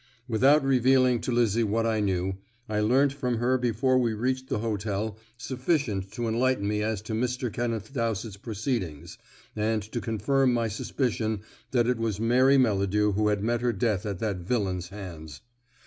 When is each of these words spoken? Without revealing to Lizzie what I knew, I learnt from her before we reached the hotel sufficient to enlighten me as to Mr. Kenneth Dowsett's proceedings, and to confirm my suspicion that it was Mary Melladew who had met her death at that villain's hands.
Without 0.27 0.63
revealing 0.63 1.21
to 1.21 1.31
Lizzie 1.31 1.63
what 1.63 1.85
I 1.85 1.99
knew, 1.99 2.37
I 2.67 2.79
learnt 2.79 3.13
from 3.13 3.37
her 3.37 3.59
before 3.59 3.99
we 3.99 4.15
reached 4.15 4.49
the 4.49 4.57
hotel 4.57 5.19
sufficient 5.37 6.11
to 6.13 6.27
enlighten 6.27 6.67
me 6.67 6.81
as 6.81 7.03
to 7.03 7.13
Mr. 7.13 7.53
Kenneth 7.53 7.93
Dowsett's 7.93 8.35
proceedings, 8.35 9.19
and 9.55 9.83
to 9.83 10.01
confirm 10.01 10.53
my 10.55 10.69
suspicion 10.69 11.41
that 11.69 11.85
it 11.85 11.99
was 11.99 12.19
Mary 12.19 12.57
Melladew 12.57 13.11
who 13.13 13.27
had 13.27 13.43
met 13.43 13.61
her 13.61 13.73
death 13.73 14.07
at 14.07 14.17
that 14.17 14.37
villain's 14.37 14.87
hands. 14.89 15.41